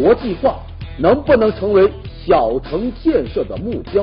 [0.00, 0.60] 国际化
[0.98, 1.92] 能不能成为
[2.24, 4.02] 小城建设的目标？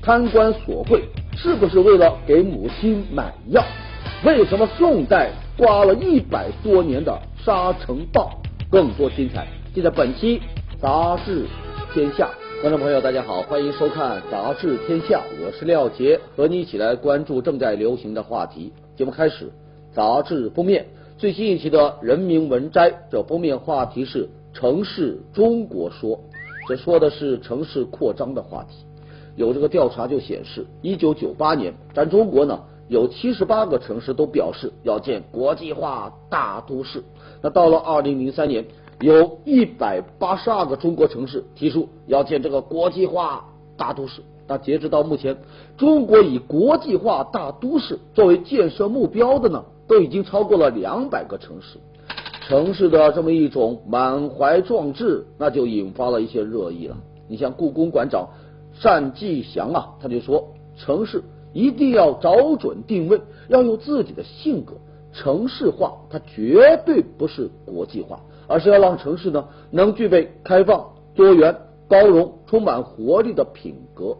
[0.00, 1.02] 贪官索贿
[1.36, 3.60] 是不是为了给母亲买药？
[4.24, 8.30] 为什么宋代刮了一百多年的沙尘暴？
[8.70, 10.40] 更多精彩，记得本期
[10.80, 11.46] 杂志
[11.92, 12.30] 天下。
[12.60, 18.72] 观众朋友，大家好，欢迎收看杂志天下，我是廖杰，和你一起来关注正在流行的话题。
[18.96, 19.50] 节目开始，
[19.92, 26.18] 杂志封面最新一期的《人民文摘》，这封面话题是城市中国说，
[26.66, 28.84] 这说的是城市扩张的话题。
[29.36, 37.04] 有这个调查就显示，一九九八年，咱中国呢有七十八个城市都表示要建国际化大都市。
[37.40, 38.64] 那到了二零零三年，
[39.00, 43.44] 有一百八十二个中国城市提出要建这个国际化
[43.76, 44.22] 大都市。
[44.48, 45.36] 那截止到目前，
[45.76, 51.78] 中国以国际化大都市作为建设目标的呢，都已经超过了两百个城市。
[52.48, 56.96] 城市的这么一种满怀壮志，那就引发了一些热议了。
[57.28, 58.26] 你像故宫馆长。
[58.80, 64.74] 单霁翔啊，他就说，城市一定要找准定位，要有自己的性格。
[65.12, 71.54] 城市化它绝对不是国际化，而是要让城市呢能具备开放、多元、
[71.88, 74.16] 包容、充满活力的品格。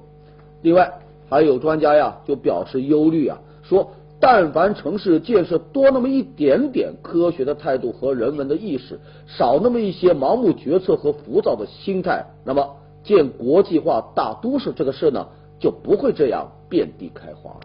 [0.61, 0.93] 另外，
[1.31, 12.77] 还有专家呀就表示忧虑啊，说但凡城市建设多那么一点点科学的态度和人文的意识，少那么一些盲目决策和浮躁的心态，那么。
[13.05, 17.57] 建国际化大都市这个事呢，就不会这样遍地开花。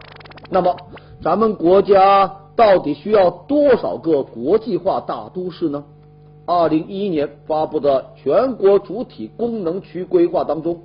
[0.48, 0.74] 那么，
[1.20, 5.84] 咱们国家到底需要多少个国际化大都市呢？
[6.46, 10.80] 二零一一年发布的全国主体功能区规划当中，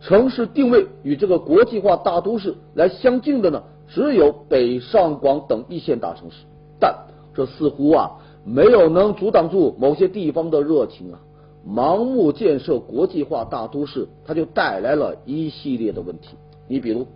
[0.00, 3.62] 城市定位与这个国际化大都市来相近的呢，
[3.94, 6.36] 只有北上广等一线大城市。
[6.80, 6.94] 但
[7.34, 8.12] 这似乎啊，
[8.44, 11.20] 没有能阻挡住某些地方的热情啊。
[11.66, 16.36] 盲目建设国际化大都市，它就带来了一系列的问题。
[16.66, 17.06] 你比如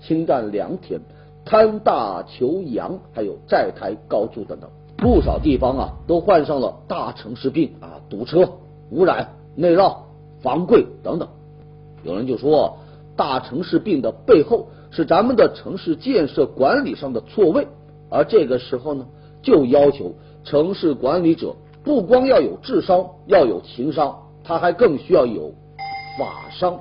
[0.00, 1.00] 侵占良田、
[1.44, 8.48] 贪大求洋，还有债台高筑等等，不少地方啊都患上了大城市病啊，堵车、
[8.90, 9.96] 污染、内涝、
[10.40, 11.28] 房贵等等。
[12.04, 12.78] 有人就说，
[13.16, 17.68] 大城市病的背后是咱们的城市建设管理上的错位，
[18.10, 19.06] 而这个时候呢，
[19.42, 21.54] 就要求城市管理者。
[21.84, 25.52] 不光要有智商，要有情商，他还更需要有
[26.18, 26.80] 法商。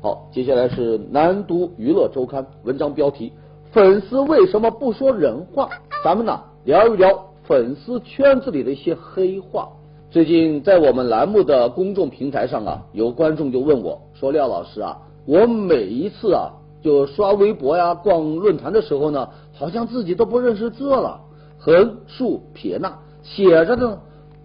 [0.00, 3.32] 好，接下来是南都娱乐周刊文章标题：
[3.72, 5.68] 粉丝为什么不说人话？
[6.04, 9.68] 咱们呢聊一聊粉丝圈子里的一些黑话。
[10.14, 21.20] 最近在我们栏目的公众平台上啊，有观众就问我说：“廖老师啊，我每一次啊。”就刷微博呀、逛论坛的时候呢，好像自己都不认识字了，
[21.58, 22.92] 横竖撇捺
[23.24, 23.98] 写着的，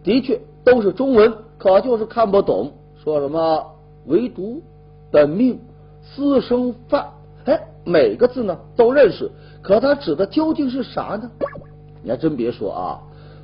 [0.03, 2.72] 的确都是中文，可就是看不懂。
[3.03, 3.63] 说什么
[4.08, 4.63] 唯独、
[5.12, 5.59] 本命、
[6.02, 7.12] 私生饭，
[7.46, 9.29] 哎，每个字呢都认识，
[9.62, 11.29] 可它指的究竟是啥呢？
[12.02, 13.02] 你还真别说啊，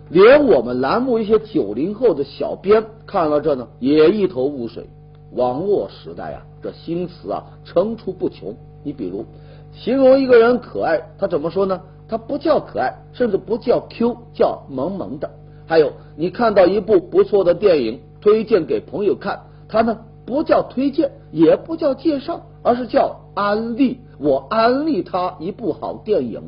[0.09, 4.87] 连我们栏目一些九零后的小编看了这呢，也一头雾水。
[5.31, 8.55] 网络时代啊，这新词啊层出不穷。
[8.83, 9.25] 你比如
[9.73, 11.81] 形容一个人可爱，他怎么说呢？
[12.07, 15.31] 他不叫可爱，甚至不叫 Q，叫萌萌的。
[15.65, 24.01] 还有，你看到一部不错的电影，推荐给朋友看，他呢不叫推荐，也不叫介绍，而是叫安利。
[24.19, 26.43] 我安利他一部好电影。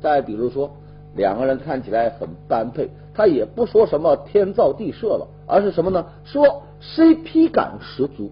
[0.00, 0.72] 再比如说，
[1.18, 6.06] 两个人看起来很般配，他也不说什么天造地设了，而是什么呢？
[6.24, 8.30] 说 CP 感十足。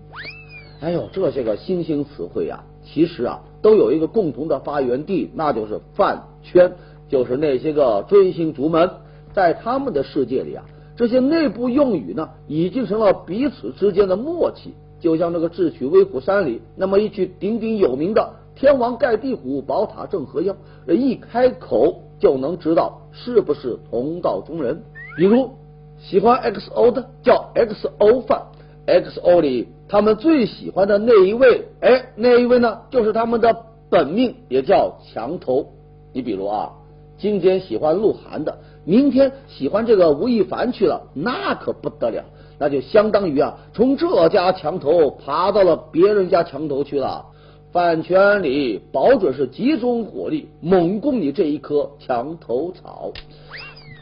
[0.81, 2.65] 哎呦，这些个新兴词汇呀！
[2.85, 6.73] 其实啊，都有一个共同的发源地，那就是饭圈，
[7.09, 8.89] 就是那些个追星族们，
[9.35, 10.65] 在他们的世界里啊，
[10.95, 14.75] 这些内部用语呢，已经成了彼此之间的默契。
[15.01, 20.57] 就像那个智取威虎山里那么一句鼎鼎有名的“天王盖地虎，宝塔镇河妖”，
[20.89, 24.83] 一开口就能知道是不是同道中人。
[25.17, 25.51] 比如
[25.99, 28.43] 喜欢 XO 的叫 XO 范
[28.87, 29.69] ，XO 里。
[29.89, 33.57] 他们最喜欢的那一位，哎，那一位呢，就是他们的
[33.89, 35.69] 本命，也叫墙头。
[36.13, 36.73] 你比如啊，
[37.19, 42.25] 今天喜欢鹿晗的，明天喜欢这个吴亦凡去了，那可不得了，
[42.59, 47.27] 那就相当于啊，从这家墙头爬到了别人家墙头去了。
[47.73, 53.13] 饭圈里保准是集中火力猛攻你这一棵墙头草。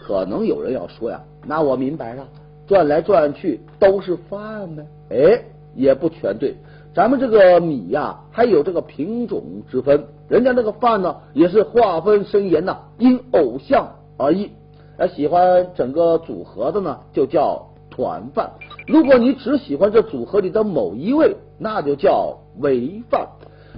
[0.06, 2.26] 可能有人要说呀，那我明白了，
[2.66, 5.43] 转来转去都是饭呗，哎。
[5.76, 6.55] 也不全对，
[6.94, 14.52] 咱们这个米呀，还有这个品种之分，人家那个饭呢，也是划分森严呐，因偶像而异。
[14.96, 18.52] 呃，喜欢整个组合的呢，就叫团饭。
[18.87, 23.26] 如果你只喜欢这组合里的某一位，那就叫唯饭。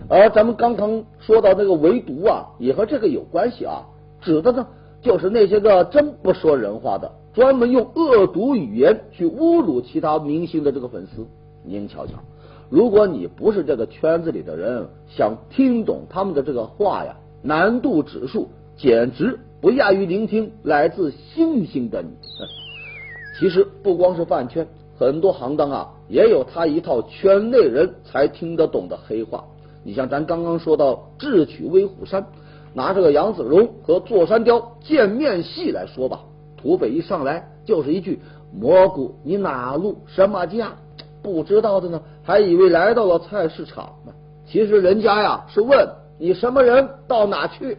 [0.09, 3.87] 而咱们刚刚说到那个唯独啊，也和这个有关系啊，
[4.21, 4.67] 指的呢
[5.03, 11.27] 就是那些个真不说人话的，专门用恶毒语言去侮辱其他明星的这个粉丝。
[11.65, 12.15] 您瞧瞧，
[12.71, 22.11] 如果你不是这个圈子里的人，想听懂他们的这个话呀，难度指数简直不亚于聆听来自星星的你。
[23.39, 24.69] 其实不光是饭圈，
[24.99, 29.45] 很多行当啊也有他一套圈内人才听得懂的黑话。
[29.87, 32.27] 你像咱刚刚说到智取威虎山，
[32.75, 36.23] 拿这个杨子荣和座山雕见面戏来说吧，
[36.57, 38.21] 土匪一上来就是一句
[38.53, 40.73] 蘑菇，你哪路什么家？
[41.23, 44.13] 不知道的呢，还以为来到了菜市场呢。
[44.45, 45.89] 其实人家呀是问
[46.19, 47.79] 你什么人到哪去。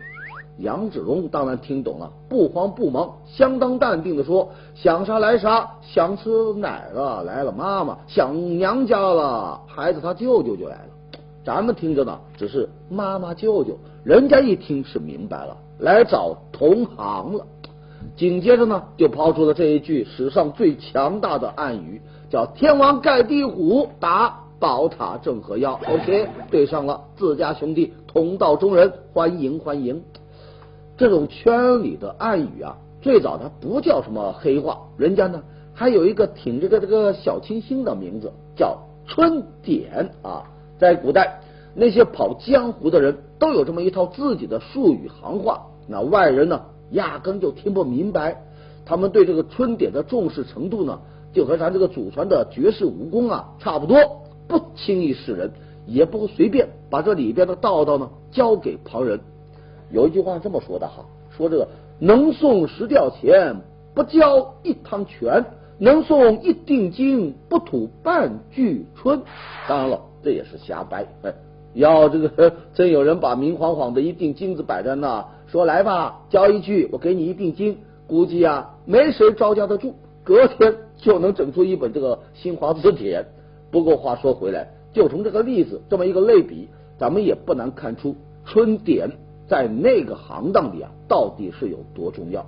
[0.60, 10.90] 杨子荣当然听懂了，不慌不忙，相当淡定的说：想啥来啥，想吃奶了来了妈妈，想娘家了孩子他舅舅就来了。
[11.48, 17.46] 咱们听着呢，只是妈妈舅舅，人家一听是明白了，来找同行了。
[18.18, 25.80] 紧接着呢，就抛出了这一句史上最强大的暗语，叫“天王盖地虎，打宝塔镇河妖”。
[25.88, 30.04] OK，对上了，自家兄弟同道中人，欢迎欢迎。
[30.98, 35.42] 这种圈里的暗语啊，最早它不叫什么黑话，人家呢
[35.74, 40.44] 还有一个挺这个这个小清新的名字，叫春点啊。
[40.78, 41.40] 在古代，
[41.76, 48.44] 那些跑江湖的人都有这么一套自己的术语行话，那外人呢压根就听不明白。
[48.86, 51.00] 他们对这个春典的重视程度呢，
[51.34, 53.98] 就和咱这个祖传的绝世武功啊差不多，
[54.48, 55.52] 不轻易示人，
[55.86, 59.20] 也不会随便把这里边的道道呢交给旁人。
[59.92, 61.68] 有一句话这么说的哈，说这个
[62.00, 63.58] 能送十吊钱，
[63.94, 65.44] 不交一汤泉；
[65.80, 69.22] 能送一锭金，不吐半句春。
[69.68, 70.02] 当然了。
[70.24, 71.34] 这也是瞎掰，哎，
[71.74, 77.78] 要这个真有人把明晃晃的一锭金子摆在那，说来吧，交一句，我给你一锭金，
[78.08, 79.94] 估计啊，没谁招架得住，
[80.24, 83.26] 隔天就能整出一本这个新华字典。
[83.72, 86.68] 不过话说回来，就从这个例子这么一个类比，
[86.98, 88.16] 咱们也不难看出
[88.46, 89.10] 春典
[89.48, 92.46] 在那个行当里啊，到底是有多重要。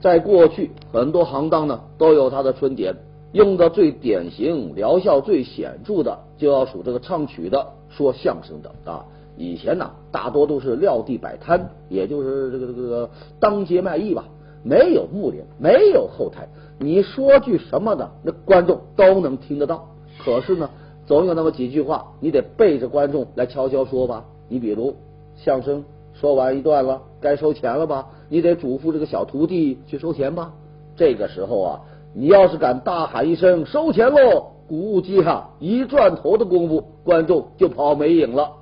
[0.00, 2.94] 在过去，很多行当呢都有它的春典。
[3.32, 9.06] 用的最典型、疗效最显著的，就要数这个唱曲的、说相声的啊。
[9.36, 13.08] 以前呢，大多都是撂地摆摊，也就是这个这个
[13.40, 14.24] 当街卖艺吧，
[14.64, 16.48] 没有幕帘，没有后台，
[16.78, 19.88] 你说句什么的，那观众都能听得到。
[20.24, 20.68] 可是呢，
[21.06, 24.24] 总有那么几句话，你得背着观众来悄悄说吧。
[24.48, 24.96] 你比如
[25.36, 28.08] 相声说完一段了，该收钱了吧？
[28.28, 30.52] 你得嘱咐这个小徒弟去收钱吧。
[30.96, 31.80] 这个时候啊。
[32.14, 38.52] 你要是敢大喊一声收钱喽，估计哈一转头的功夫，观众就跑没影了。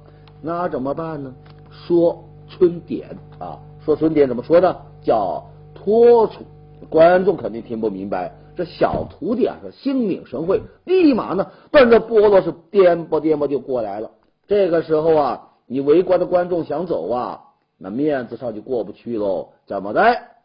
[0.42, 1.32] 那怎么办呢？
[1.70, 4.76] 说春点啊，说春点怎么说呢？
[5.04, 6.40] 叫托出，
[6.88, 8.32] 观众肯定听不明白。
[8.56, 14.11] 这小徒弟啊是心领神会，立马呢奔着菠萝是颠簸颠簸就过来了。
[14.49, 17.40] 这个时候啊，你围观的观众想走啊，
[17.78, 19.50] 那面子上就过不去喽。
[19.64, 20.02] 怎么的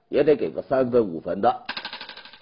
[0.10, 1.64] 也得给个三分五分的。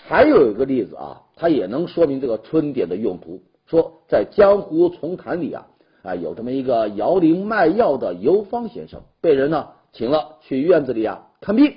[0.05, 3.41] 还有一个例子啊，它也能说明这个春典的用途。
[3.65, 5.65] 说在江湖丛谈里啊，
[6.03, 11.73] 啊有这么一个摇铃卖药的游方先生，被人呢请了去院子里啊看病。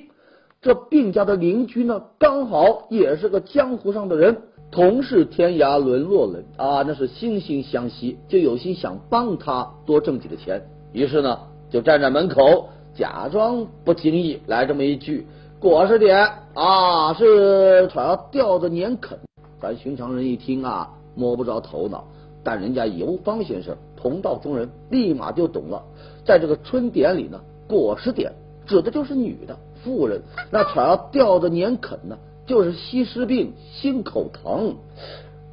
[0.61, 4.37] 这病家的邻居呢，刚好也是个江湖上的人，
[4.73, 10.67] 同是天涯沦落人啊，那是惺惺相惜，就有心想帮他多挣几个钱。
[10.93, 11.39] 于是呢，
[11.71, 15.27] 就站在门口，假装不经意来这么一句。
[15.59, 19.19] 果实点啊，是船要吊着年啃。
[19.59, 22.05] 咱寻常人一听啊，摸不着头脑。
[22.45, 25.83] 但人家游方先生同道中人，立马就懂了。
[26.27, 28.33] 在这个春典里呢，果实点
[28.67, 30.21] 指的就是女的妇人。
[30.51, 34.77] 那船要吊着年啃呢，就是西施病心口疼。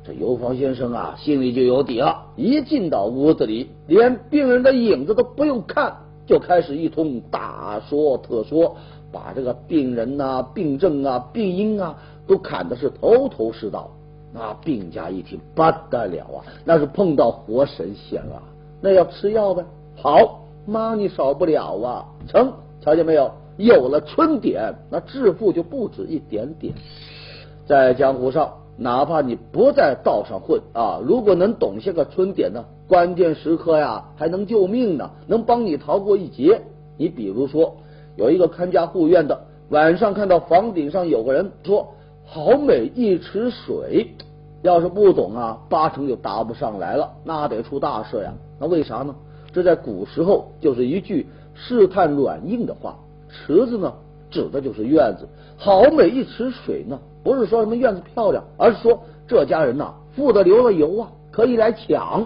[0.05, 2.25] 这游方先生啊，心里就有底了。
[2.35, 5.95] 一进到屋子里，连病人的影子都不用看，
[6.27, 8.75] 就开始一通大说特说。
[9.13, 13.91] 把这个病人呐、病症啊、病因啊都砍的是头头是道，
[14.33, 18.41] 那病家一听不得了啊，那是碰到活神仙了。
[18.81, 19.63] 那要吃药呗，
[19.95, 22.51] 好妈你少不了啊，成，
[22.81, 23.31] 瞧见没有？
[23.57, 26.73] 有了春典，那致富就不止一点点。
[27.67, 36.63] 在江湖上，哪怕你不在道上混啊，如果能懂些个春典呢，关键时刻呀还能救命呢，能帮你逃过一劫。
[36.97, 37.75] 你比如说。
[38.15, 41.93] 有一个看家护院的，晚上看到房顶上有个人说
[42.25, 44.15] ：“好美一池水。”
[44.63, 48.33] 要是不懂啊，八成就答不上来了，那得出大事呀。
[48.59, 49.13] 那为啥呢？
[49.51, 52.97] 这在古时候就是一句试探软硬的话。
[53.29, 53.91] 池子呢，
[54.31, 55.27] 指的就是院子。
[55.57, 62.25] 好美一池水呢，不是说什么院子漂亮，而是说这家人呐，富得流了油啊，可以来抢。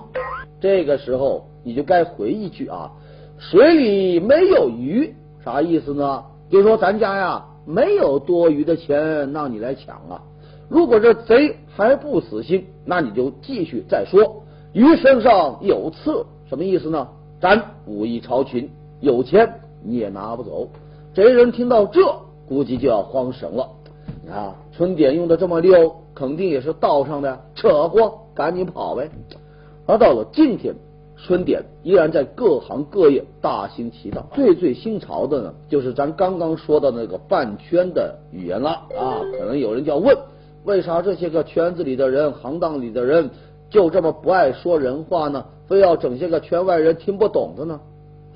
[0.61, 2.91] 这个时候你就该回一句啊，
[3.39, 5.15] 水里没有鱼，
[5.47, 6.25] 啥意思呢？
[6.49, 10.21] 就说咱家呀没有多余的钱让你来抢啊。
[10.67, 14.43] 如果这贼还不死心，那你就继续再说。
[14.73, 17.07] 鱼身上有刺，什么意思呢？
[17.39, 20.67] 咱武艺超群，有钱你也拿不走。
[21.13, 22.01] 贼人听到这，
[22.45, 23.69] 估计就要慌神了。
[24.29, 29.09] 啊，春典用的这么溜，肯定也是道上的，扯过，赶紧跑呗。
[29.85, 30.75] 而到了今天，
[31.17, 34.25] 春点依然在各行各业大行其道。
[34.33, 39.19] 最最新潮的呢，就是咱刚刚说的那个半圈的语言了啊。
[39.37, 40.15] 可能有人就要问。
[40.63, 43.29] 为啥这些个圈子里的人、行当里的人
[43.69, 45.45] 就这么不爱说人话呢？
[45.67, 47.79] 非要整些个圈外人听不懂的呢？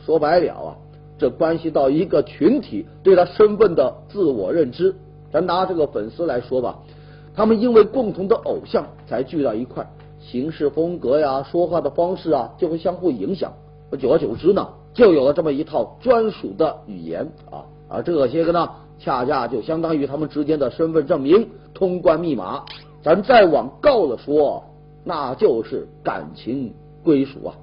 [0.05, 0.75] 说白了啊，
[1.17, 4.95] 这关系到一个群体对他身份的自我认知。
[5.31, 6.79] 咱拿这个粉丝来说吧，
[7.35, 9.87] 他们因为共同的偶像才聚到一块，
[10.21, 13.51] 行事风格呀、说话的方式啊，就会相互影响。
[13.99, 17.65] 久而久之呢，就有了这么一套专属的语言啊。
[17.89, 21.49] 而这些个呢，恰恰就相当于他们之间的身份证明。
[21.73, 22.63] 通关密码，
[23.01, 24.63] 咱再往高了说，
[25.03, 26.73] 那就是感情
[27.03, 27.55] 归属啊！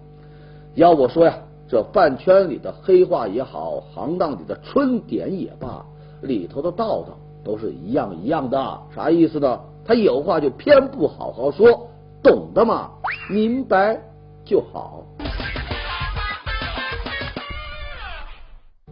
[0.75, 1.39] 要我说呀，
[1.69, 5.85] 这饭圈里的黑话也好，行当里的春点也罢，
[6.23, 8.81] 里头的道道都是一样一样的。
[8.95, 9.61] 啥意思呢？
[9.85, 11.89] 他有话就偏不好好说，
[12.23, 12.91] 懂的嘛，
[13.31, 14.01] 明白
[14.45, 15.05] 就好。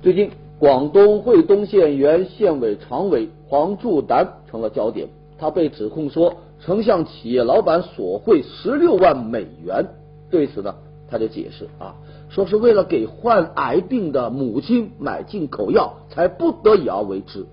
[0.00, 5.08] 最近，广东惠东县原县委常委黄柱南成了焦点。
[5.38, 9.84] 他被指控说曾向企业老板索贿十六万美元。
[10.30, 10.74] 对此呢，
[11.10, 11.94] 他就解释啊，
[12.30, 17.44] 说是为了给患癌病的母亲买进口药，才不得已而为之。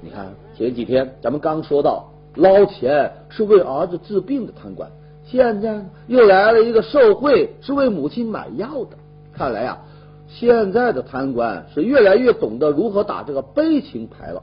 [0.00, 4.90] 你看前几天咱们刚说到捞钱是为儿子治病的贪官，
[5.24, 8.96] 现在又来了一个受贿是为母亲买药的。
[9.32, 9.78] 看来啊，
[10.28, 14.42] 现在的贪官是越来越懂得如何打这个悲情牌了。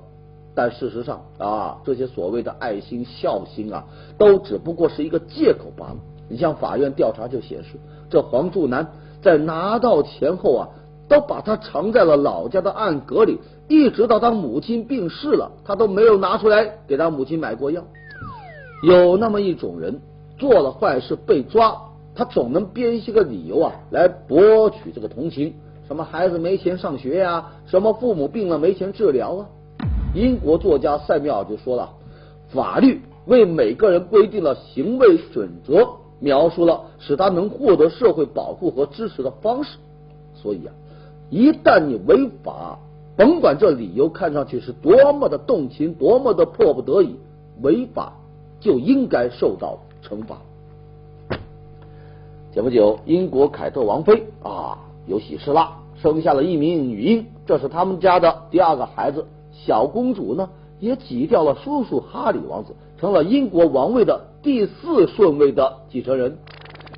[0.55, 3.85] 但事实上啊，这些所谓的爱心孝心啊，
[4.17, 5.97] 都只不过是一个借口罢了。
[6.27, 7.77] 你像法院调查就显示，
[8.09, 8.85] 这黄柱南
[9.21, 10.67] 在拿到钱后啊，
[11.07, 17.83] 都把它藏在了老家的暗格里，一直到他母亲病逝了，他都没有拿出来给他母亲买过药。
[18.83, 20.01] 有那么一种人，
[20.37, 21.77] 做了坏事被抓，
[22.15, 25.53] 他总能编一些个理由啊，来博取这个同情。
[25.87, 29.45] 什么孩子没钱上学呀，什么父母病了没钱治疗啊。
[30.15, 31.91] 英国作家塞缪尔就说了
[32.51, 35.87] ：“法律为每个人规定了行为准则，
[36.19, 39.77] 描述了使他能获得社会保护和支持的方式。
[40.33, 40.73] 所以啊，
[41.29, 42.79] 一旦你违法，
[43.19, 47.17] 甭管这理由看上去是多么的动情，多么的迫不得已，
[47.61, 48.13] 违法
[48.61, 50.37] 就应该受到惩罚。”
[52.53, 59.25] 前不久，英国凯特王妃啊有喜事啦，生下了一名女婴，这是他们家的第二个孩子。
[59.51, 60.49] 小公主呢，
[60.79, 66.37] 也挤掉了叔叔哈里王子，成了英国王位的第四顺位的继承人。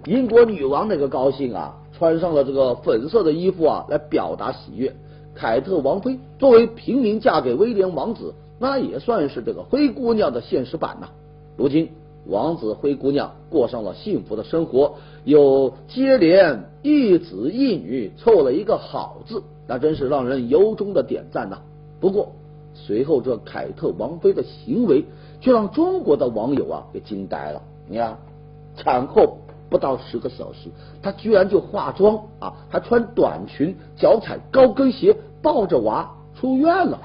[0.05, 4.95] 英国女王那个高兴啊，穿上了这个粉色的衣服啊，来表达喜悦。
[5.33, 11.09] 凯特王妃作为平民嫁给威廉王子，那也算是这个灰姑娘的现实版呐。
[11.57, 11.89] 如今
[12.27, 21.59] 王子灰姑娘过上了幸福的生活，有接连一子一女，凑了一个好字，那真是让人由衷的点赞呐。
[21.99, 22.33] 不过。
[22.73, 25.03] 随后，这凯特王妃的行为
[25.41, 27.61] 却让中国的网友啊给惊呆了。
[27.89, 28.17] 你看，
[28.77, 29.39] 产后
[29.71, 30.69] 不到十个小时，
[31.01, 36.99] 她居然就化妆啊，还穿短裙，脚踩高跟鞋，抱着娃出院了。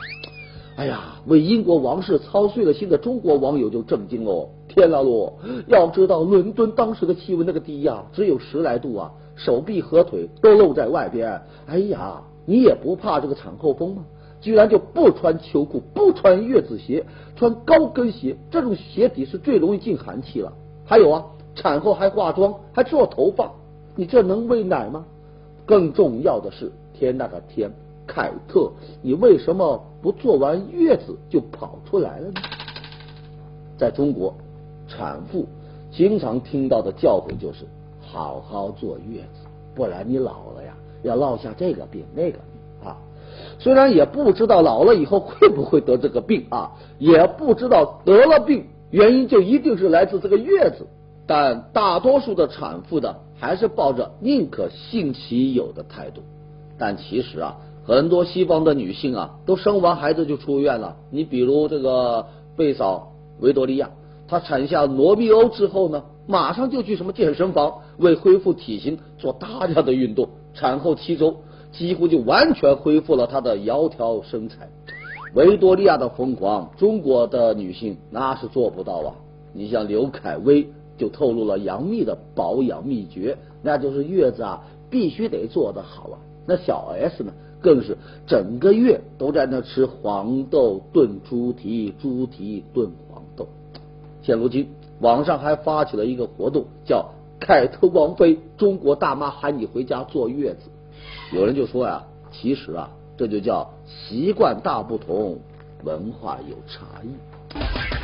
[0.76, 4.50] 哎呀，为英国王室操碎了心的中国网友就震惊喽！
[4.68, 5.34] 天啦喽！
[5.68, 11.40] 要知道，伦敦当时的气温那个低呀，只有十来度啊，手臂和腿都露在外边。
[11.66, 14.04] 哎呀，你也不怕这个产后风吗？
[14.38, 17.06] 居然就不穿秋裤，不穿月子鞋，
[17.36, 20.52] 穿高跟鞋，这种鞋底是最容易进寒气了。
[20.84, 21.24] 还有啊，
[21.56, 23.50] 产后还化妆，还做头发，
[23.96, 25.04] 你这能喂奶吗？
[25.64, 27.72] 更重要的是，天大的天，
[28.06, 28.70] 凯特，
[29.02, 32.34] 你为什么不做完月子就跑出来了呢？
[33.76, 34.32] 在中国，
[34.86, 35.46] 产妇
[35.90, 37.64] 经常听到的教诲就是
[38.00, 40.72] 好好坐月子，不然你老了呀，
[41.02, 42.96] 要落下这个病那个病啊。
[43.58, 50.86] 虽然也不知道老了以后会不会得这个病啊，也不知道得了病原因就一定是来自这个月子，
[51.26, 56.22] 但大多数的产妇呢，还是抱着宁可信其有的态度。
[56.78, 60.96] 但其实啊，很多西方的女性啊，都生完孩子就出院了。
[61.10, 63.90] 你比如这个贝嫂维多利亚，
[64.28, 71.36] 她产下罗密欧之后呢，马上就去什么健身房为恢复体型做大量的运动，产后七周。
[71.72, 74.68] 几乎就完全恢复了她的窈窕身材。
[75.34, 79.12] 维多利亚的疯狂，中国的女性那是做不到啊！
[79.52, 86.18] 你像刘恺威就透露了杨幂的保养秘诀，那就是月子啊必须得做得好啊。
[86.46, 93.48] 那小 S 呢，更是整个月都在那吃黄豆炖猪蹄，猪蹄炖黄豆。
[94.22, 94.68] 现如今
[95.00, 100.70] 网上还发起了一个活动，叫“凯特王妃中国大妈喊你回家坐月子”。
[101.34, 105.38] 有人就说呀，其实啊，这就叫习惯大不同，
[105.84, 107.95] 文化有差异。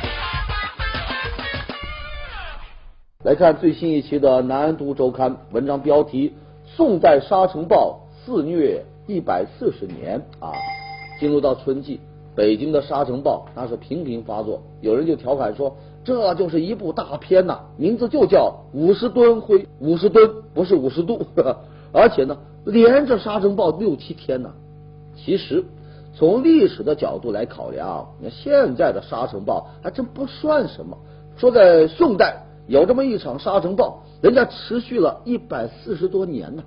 [3.23, 6.33] 来看最新一期的《南都周刊》文章标题：
[6.65, 10.51] 宋代沙尘暴肆虐一百四十年啊！
[11.21, 12.01] 进入到春季，
[12.35, 14.61] 北京的沙尘暴那是频频发作。
[14.81, 21.25] 有人就调侃说，这就是一部大片呐，名字就叫五十吨灰，五十吨不是五十度，
[21.93, 22.37] 而且呢。
[22.65, 24.51] 连着沙尘暴六七天呢。
[25.15, 25.63] 其实
[26.13, 30.97] 从历史的角度来考量，那现在的沙尘暴还真不算什么。
[31.37, 36.63] 说在宋代有这么一场沙尘暴，人家持续了一百四十多年呢。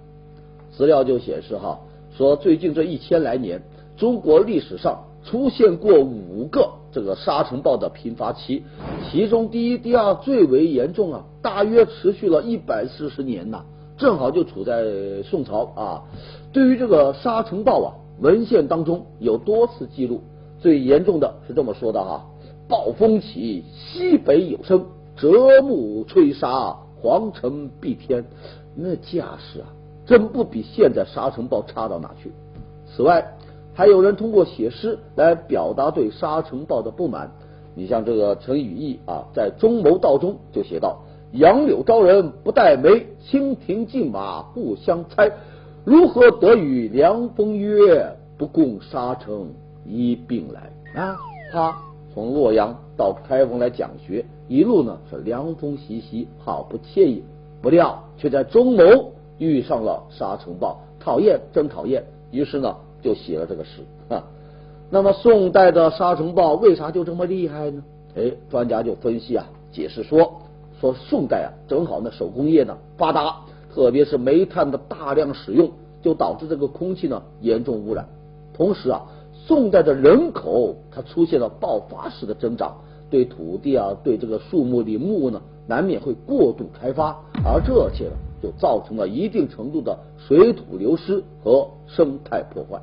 [0.71, 1.81] 资料就显示哈，
[2.17, 3.63] 说最近这一千来年，
[3.97, 8.63] 中国历史上出现过五个这个沙尘暴的频发期，
[9.11, 13.65] 其中第一、第二最为严重啊，大约持续了一百四十年呐。
[13.97, 14.85] 正好就处在
[15.23, 16.05] 宋朝啊。
[16.53, 20.21] 对于这个沙尘暴啊，文献当中有多次记录。
[20.59, 22.27] 最严重的是这么说的哈：
[22.69, 24.85] 暴风起，西北有声，
[25.17, 28.25] 折木吹沙，黄尘蔽天。
[28.75, 29.67] 那架势啊，
[30.05, 32.31] 真不比现在沙尘暴差到哪去。
[32.87, 33.27] 此外，
[33.75, 37.31] 还有人通过写诗来表达对沙尘暴的不满。
[37.75, 40.99] 你像这个陈与义啊，在《中谋道》中就写道。
[41.33, 45.31] 杨柳招人不带眉，蜻蜓竞马不相猜。
[45.85, 48.17] 如何得与凉风约？
[48.39, 49.33] 不共沙尘
[49.87, 51.17] 一并来啊！
[51.51, 51.75] 他
[52.17, 57.23] 从洛阳到开封来讲学，一路呢是凉风习习，好不惬意。
[57.61, 62.03] 不料却在中牟遇上了沙尘暴，讨厌，真讨厌。
[62.31, 64.25] 于是呢就写了这个诗啊。
[64.89, 67.85] 那么宋代的沙尘暴为啥就这么厉害呢？
[68.17, 70.41] 哎，专家就分析啊，解释说。
[70.81, 73.43] 说宋代啊，正好那手工业呢发达，
[73.75, 78.09] 特别是煤炭的大量使用，就导致这个空气呢严重污染。
[78.55, 79.03] 同时啊，
[79.47, 82.77] 宋代的人口它出现了爆发式的增长，
[83.09, 92.83] 对土地啊，对这个树木林木呢，难免会过度开发，而这些呢，就造成了一定程度的水土流失和生态破坏。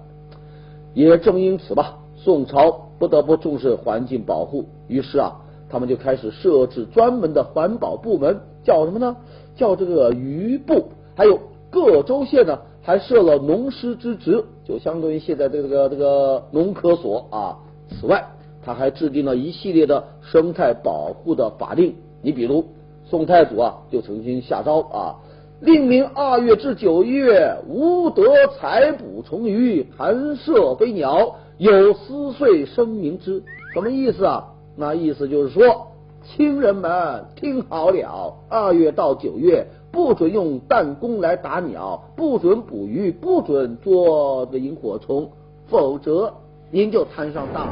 [0.93, 5.39] 也正因此吧，宋朝不得不重视环境保护，于是啊。
[5.69, 9.17] 他们就开始设置专门的环保部门，叫什么呢？
[9.55, 10.89] 叫这个余部。
[11.15, 11.39] 还有
[11.71, 17.57] 各州县呢，还设了农师之职，就相当于现在这个这个农科所啊。
[17.89, 18.25] 此外，
[18.63, 21.95] 他还制定了一系列的生态保护的法令。
[22.21, 22.65] 你比如，
[23.05, 25.15] 宋太祖啊，就曾经下诏啊，
[25.61, 28.23] 令民二月至九月，无得
[28.59, 33.41] 采捕虫鱼，弹射飞鸟，有撕碎生民之。
[33.73, 34.49] 什么意思啊？
[34.75, 35.87] 那意思就是说，
[36.23, 45.29] 亲人们听好了，二月到九月不准用弹弓来打鸟，不准捕鱼，不准捉个萤火虫，
[45.67, 46.33] 否则
[46.71, 47.69] 您就摊上大事。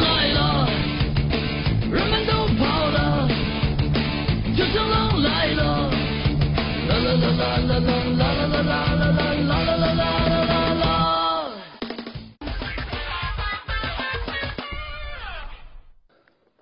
[0.00, 0.68] 来了，
[1.90, 3.26] 人们都跑了，
[4.54, 5.90] 就像狼来了，
[6.88, 9.19] 啦啦啦啦啦啦啦啦啦啦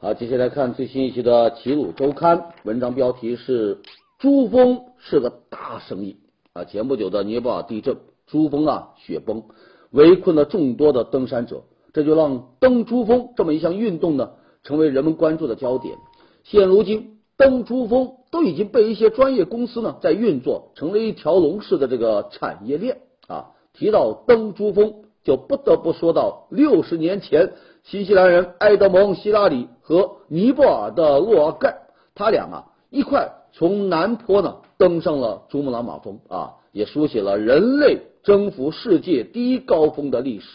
[0.01, 3.79] 好，接下来看最新一期的《齐鲁周刊》，文章标题是
[4.21, 6.19] “珠峰是个大生意”。
[6.55, 7.97] 啊，前不久的尼泊尔地震，
[8.29, 9.43] 珠峰啊雪崩，
[9.91, 14.31] 围困了众多的登山者，这就让登珠峰这么一项运动呢，
[14.63, 15.97] 成为人们关注的焦点。
[16.45, 23.47] 现如今，登珠峰都已经被一些专业公司呢在运作，成了一条龙式的这个产业链啊。
[23.75, 27.55] 提到登珠峰，就不得不说到六十年前。
[27.85, 31.79] 新西兰人埃德蒙·希拉里和尼泊尔的洛尔盖，
[32.15, 40.47] 他俩啊一块从南坡呢登上了珠穆朗玛峰啊，也书写了人类征服世界第一高峰的历史。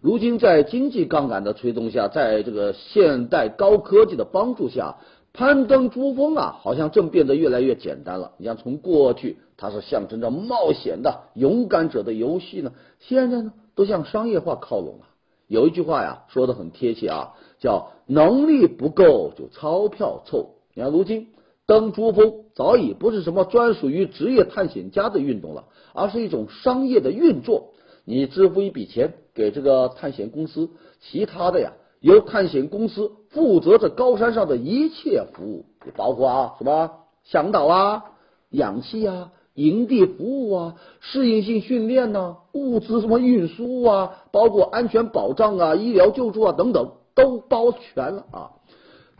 [0.00, 4.96] 如今，在经济杠杆的推动下，在这个现代高科技的帮助下，
[5.32, 8.32] 攀登珠峰啊，好像正变得越来越简单了。
[8.38, 15.06] 你像从过去它是象征着冒险的勇敢者的游戏呢，现在呢都向商业化靠拢了。
[15.48, 20.56] 有一句话呀，说的很贴切啊，叫能力不够就钞票凑。
[20.74, 21.28] 你看，如今
[21.66, 27.70] 登珠峰早已不是什么专属于职业探险家的运动了，而是一种商业的运作。
[28.04, 35.64] 你支付一笔钱给这个探险公司，其他的呀由探险公司负责这高山上的一切服务，
[35.96, 36.90] 包括啊什么
[37.24, 38.04] 向导啊、
[38.50, 48.50] 氧气啊、营地服务啊、适应性训练呐、物资什么运输啊，包括安全保障啊、医疗救助啊等等，都包全了啊。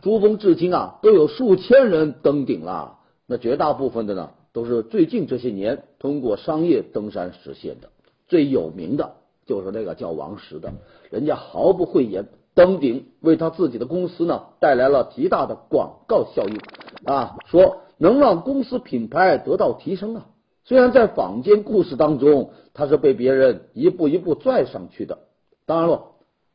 [0.01, 7.89] 珠峰至今啊都有数千人登顶了，那绝大部分的呢都是最近这些年通过商业登山实现的。
[8.27, 10.71] 最有名的就是那个叫王石的，
[11.09, 16.59] 人家毫不讳言，登顶为他自己的公司呢带来了极大的广告效应
[17.05, 20.27] 啊，说能让公司品牌得到提升啊。
[20.63, 25.19] 虽然在坊间故事当中，他是被别人一步一步拽上去的。
[25.65, 26.03] 当然了，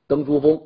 [0.07, 0.61] 登珠峰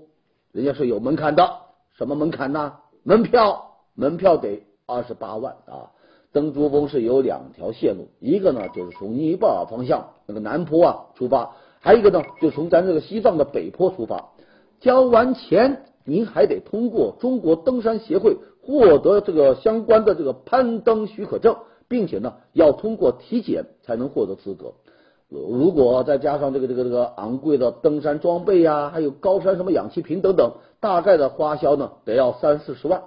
[0.53, 1.49] 人家是有门槛的，
[1.97, 2.75] 什么门槛呢？
[3.05, 5.93] 门票，门票得二十八万啊。
[6.33, 14.33] 登珠峰是有两条线路，一个呢就是从尼泊尔方向那个南坡啊出发，还有一个呢就从咱这个西藏的北坡出发。
[14.81, 21.57] 交完钱，您还得通过中国登山协会获得这个相关的这个攀登许可证，
[21.88, 24.72] 并且呢要通过体检才能获得资格。
[25.29, 33.05] 如果再加上这个这个这个昂贵的登山装备呀，还有高山什么氧气瓶等等，大概的花销呢得要三四十万。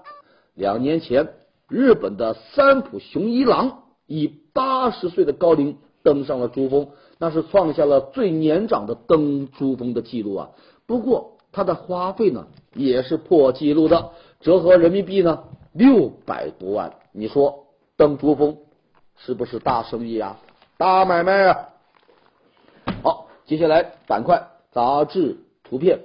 [0.55, 1.29] 两年前。
[1.71, 6.87] 日本的三浦雄一郎以八十岁的高龄登上了珠峰，
[7.19, 10.49] 那是创下了最年长的登珠峰的记录啊！
[10.87, 15.43] 不过他的花费呢也是破纪录的，折合人民币呢
[15.73, 16.93] 六百多万。
[17.11, 17.65] 你说
[17.97, 18.57] 登珠峰
[19.17, 20.37] 是不是大生意啊？
[20.77, 21.69] 大买卖啊！
[23.03, 25.99] 好，接下来板块杂志图片，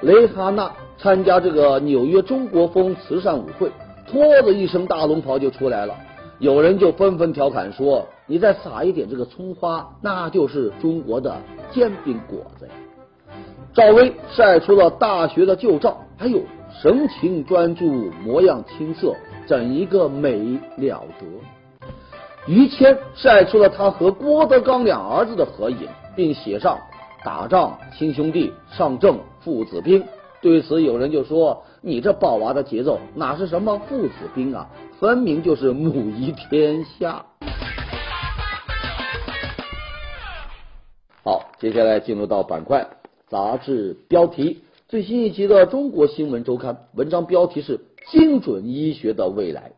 [0.00, 3.70] 雷哈娜参加这个纽约中国风慈善舞会。
[4.06, 5.94] 拖着一身大龙袍就出来了，
[6.40, 11.36] 有人就纷纷调侃说：“你再撒一点这个葱花，那就是中国的
[11.70, 12.72] 煎饼果子呀。”
[13.72, 16.40] 赵薇晒出了大学的旧照，哎呦，
[16.72, 19.14] 神情专注，模样青涩，
[19.46, 21.26] 整一个美了得。
[22.46, 26.78] 于谦晒出了他和郭德纲两儿子的合影，并写上
[27.24, 30.04] “打仗亲兄弟，上阵父子兵”。
[30.40, 31.62] 对此，有人就说。
[31.82, 37.24] 你这抱娃的节奏哪是什么父子兵啊，分明就是母仪天下。
[41.24, 42.86] 好，接下来进入到板块
[43.28, 47.78] 杂志标题，最新一期的《中国新闻周刊》文章标题是
[48.10, 49.70] “精准医学的未来”，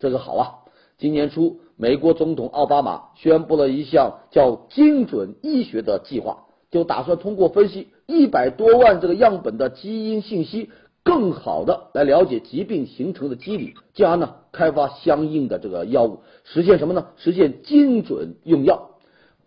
[0.00, 0.48] 这个好啊！
[0.96, 10.70] 今年初，美国总统奥巴马宣布了一项叫“精准医学”的计划，就打算通过分析一百多万这个样本的基因信息。
[11.02, 17.08] 更好的来了解疾病形成的机理，进而呢开发相应的这个药物，实现什么呢？
[17.18, 18.92] 实现精准用药。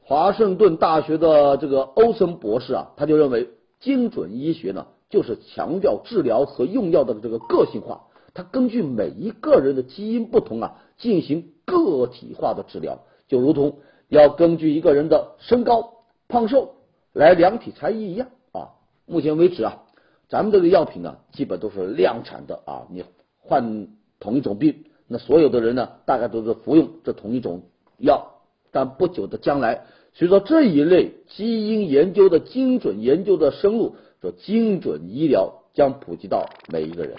[0.03, 15.93] 华盛顿大学的这个欧森博士啊，他就认为精准医学呢就是强调治疗和用药的这个个性化，它根据每一个人的基因不同啊进行个体化的治疗，就如同要根据一个人的身高
[16.27, 16.75] 胖瘦
[17.13, 18.69] 来量体裁衣一样啊。
[19.05, 19.83] 目前为止啊。
[20.29, 22.85] 咱们这个药品呢，基本都是量产的啊。
[22.91, 23.03] 你
[23.39, 23.87] 患
[24.19, 27.63] 同一种病，那所有的人呢，大概都是服用这同一种
[27.97, 28.27] 药。
[28.71, 37.15] 但不久的将来，随着这一类基因研究的精准研究的深入，说精准医疗将普及到每一个人。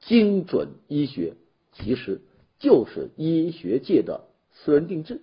[0.00, 1.34] 精准医学
[1.72, 2.22] 其实
[2.58, 4.22] 就是医学界的
[4.52, 5.20] 私人定制。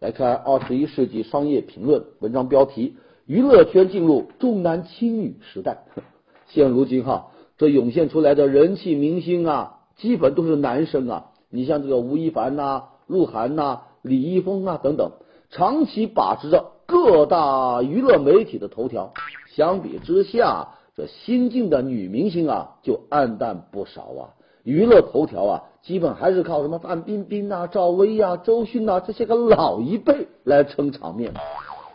[0.00, 5.84] 来看二十一世纪商业评论文章标题：娱乐圈进入重男轻女时代。
[6.48, 11.32] 现如今哈，这涌现出来的人气明星啊，基本都是男生啊。
[11.50, 15.12] 你像这个吴亦凡呐、鹿晗呐、李易峰啊等等，
[15.50, 19.12] 长期把持着各大娱乐媒体的头条。
[19.54, 24.34] 相比之下，这新晋的女明星啊，就暗淡不少啊。
[24.62, 31.32] 娱乐头条啊，基本还是靠什么范冰冰啊、赵薇呀、周迅呐这些个老一辈来撑场面。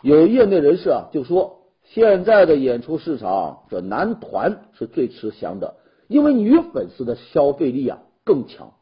[0.02, 5.76] 有业内人士啊就说，现在的演出市场，这男团是最吃香的，
[6.08, 8.72] 因为女粉丝的消费力啊更强。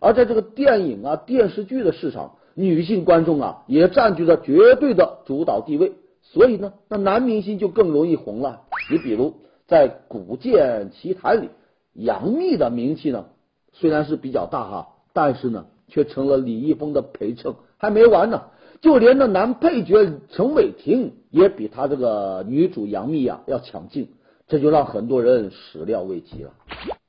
[0.00, 8.62] 而在这个电影啊、电视剧的市场，女性观众啊也占据着绝对的主导地位，所以呢，那男明星就更容易红了。
[8.90, 9.34] 你比如
[9.66, 11.48] 在《古剑奇谭》里，
[11.94, 13.26] 杨幂的名气呢
[13.72, 17.54] 虽然是比较大哈，但是呢却成了李易峰的陪衬。
[17.78, 18.42] 还没完呢，
[18.80, 24.08] 就连那男配角陈伟霆也比他这个女主杨幂啊要抢镜，
[24.46, 26.50] 这就让很多人始料未及了。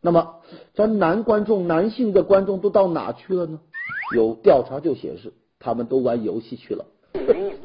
[0.02, 0.36] 那么，
[0.74, 3.60] 咱男观众、男性的观众都到哪去了呢？
[4.14, 6.86] 有调查就显示，他们都玩游戏去了。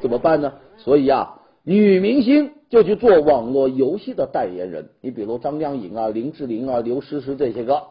[0.00, 0.54] 怎么办呢？
[0.76, 4.90] 所以啊，女明星就去做网络游戏的代言人。
[5.00, 7.82] 你比如张靓颖啊、林志玲啊、刘诗诗这些个。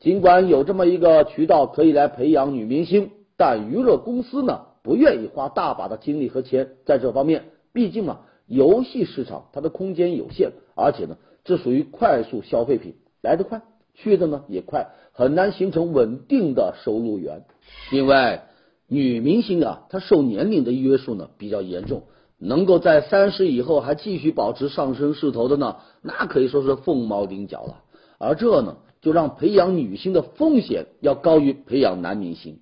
[0.00, 7.44] 尽管有这么一个渠道可以来培养女明星，但娱乐公司呢不愿意花大把的精力和钱在这方面。
[7.72, 13.62] 毕竟啊，游戏市场它的空间有限，而且呢，这属于快速消费品，来得快。
[13.94, 17.42] 去的呢也快，很难形成稳定的收入源。
[17.90, 18.48] 另外，
[18.86, 22.02] 女明星啊，她受年龄的约束呢比较严重，
[22.38, 27.82] 能够在三十以后还继续保持上升势头的呢，那可以说是凤毛麟角了。
[28.18, 32.58] 而这呢，就让培养女星的风险要高于培养男明星。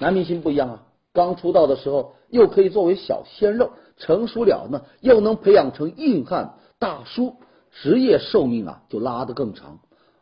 [0.00, 7.34] 男明星不一样啊，刚出道的时候又可以作为小鲜肉，成熟了呢又能培养成硬汉大叔，
[7.72, 9.80] 职业寿命啊就拉得更长。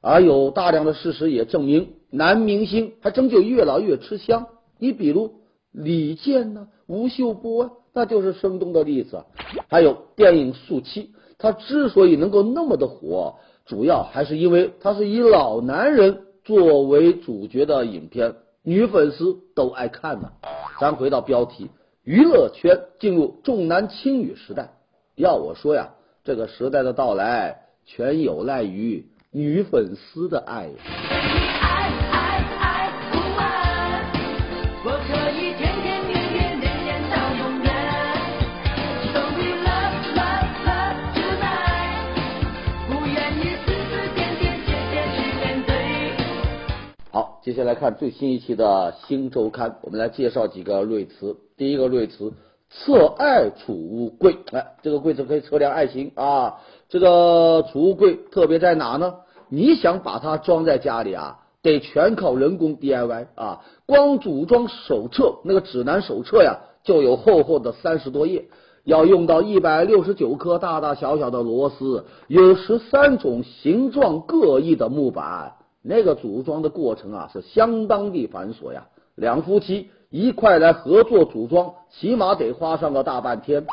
[0.09, 4.47] 而有大量的事实也证明，男明星还真就越老越吃香。
[4.79, 5.41] 你比如
[5.73, 9.25] 李健呢，吴秀波啊，那就是生动的例子。
[9.67, 11.03] 还有电影《速七》，
[11.39, 20.31] 他之所以能够那么的火，主要还是因为他是以老男人作为主角的影片，女粉丝都爱看呢。
[20.79, 21.69] 咱回到标题，
[22.05, 24.71] 娱乐圈进入重男轻女时代。
[25.17, 29.05] 要我说呀，这个时代的到来，全有赖于。
[29.39, 30.71] 女粉丝的爱。
[47.13, 51.37] 好，接下来看最新一期的《新周刊》，我们来介绍几个瑞词。
[51.59, 52.33] 第一个瑞词，
[52.71, 54.39] 测爱储物柜。
[54.53, 56.55] 哎，这个柜子可以测量爱情啊。
[56.89, 59.17] 这个储物柜特别在哪呢？
[59.49, 63.61] 你想把它装在家里啊，得全靠人工 DIY 啊！
[63.87, 68.47] 光组装手册那个指南手册呀，就有厚厚的三十多页，
[68.85, 75.55] 要用到一百六十九颗大大小小的螺丝，有十三种形状各异的木板。
[75.83, 78.89] 那个组装的过程啊，是相当的繁琐呀。
[79.15, 83.65] 两夫妻一块来合作组装，起码得花上个大半天。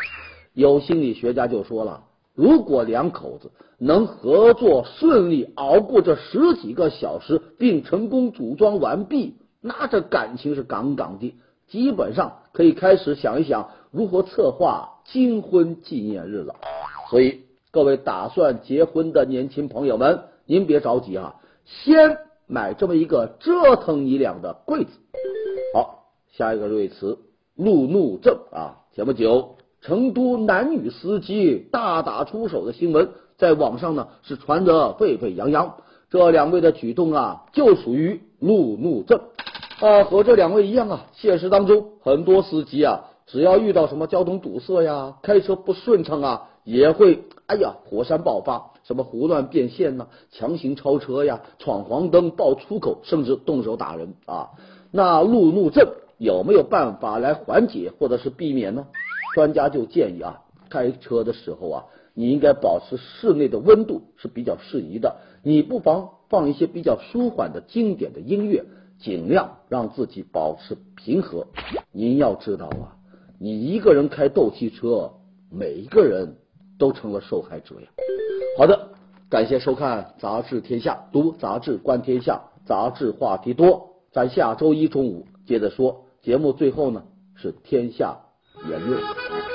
[0.53, 2.03] 有心理学家就说了。
[2.35, 11.35] 如果两口子能合作顺利熬过这十几个小时，并成功组装完毕，那这感情是杠杠的，
[11.67, 16.55] 基本上可以开始想一想如何策划金婚纪念日了。
[17.09, 17.41] 所以，
[17.71, 22.17] 各位打算结婚的年轻朋友们，您别着急啊，先
[22.47, 24.91] 买这么一个折腾你俩的柜子。
[25.75, 27.19] 好，下一个瑞词，
[27.55, 29.57] 路怒症啊，前不久。
[29.83, 35.75] 成都男女司机大打出手的新闻，在网上呢是传得沸沸扬扬。
[36.09, 39.19] 这两位的举动啊，就属于路怒症
[39.81, 41.07] 啊，和这两位一样啊。
[41.11, 54.51] 现实当中，很多司机啊，只要遇到什么交通堵塞呀、开车不顺畅啊，也会哎呀火山爆发，什么胡乱变线呐、强行超车呀、闯黄灯、爆粗口，甚至动手打人啊。
[54.91, 58.85] 那路怒症有没有办法来缓解或者是避免呢？
[59.33, 65.17] 专家就建议啊，开车的时候啊，你应该保持室内的温度是比较适宜的。
[65.43, 68.63] 你不妨放一些比较舒缓的经典的音乐，
[68.99, 71.47] 尽量让自己保持平和。
[71.91, 72.95] 您要知道啊，
[73.39, 75.11] 你一个人开斗气车，
[75.51, 76.37] 每一个人
[76.77, 77.87] 都成了受害者呀。
[78.57, 78.89] 好的，
[79.29, 83.89] 感谢收看《杂志天下》，读杂志观天下，杂志话题多。
[84.11, 86.05] 咱下周一中午接着说。
[86.21, 87.03] 节目最后呢
[87.35, 88.19] 是天下。
[88.67, 89.52] 也没。